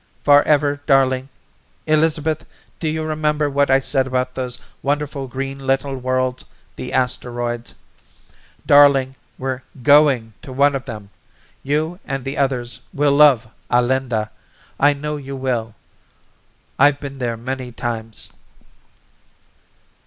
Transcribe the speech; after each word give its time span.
"Forever, 0.25 0.81
darling. 0.87 1.29
Elizabeth, 1.85 2.43
do 2.79 2.87
you 2.89 3.03
remember 3.03 3.51
what 3.51 3.69
I 3.69 3.79
said 3.79 4.07
about 4.07 4.33
those 4.33 4.57
wonderful 4.81 5.27
green 5.27 5.59
little 5.67 5.95
worlds, 5.95 6.43
the 6.75 6.91
asteroids? 6.91 7.75
Darling, 8.65 9.13
we're 9.37 9.61
going 9.83 10.33
to 10.41 10.51
one 10.51 10.73
of 10.73 10.85
them! 10.85 11.11
You 11.61 11.99
and 12.03 12.25
the 12.25 12.39
others 12.39 12.79
will 12.91 13.11
love 13.11 13.47
Alinda, 13.69 14.31
I 14.79 14.93
know 14.93 15.17
you 15.17 15.35
will. 15.35 15.75
I've 16.79 16.99
been 16.99 17.19
there 17.19 17.37
many 17.37 17.71
times." 17.71 18.31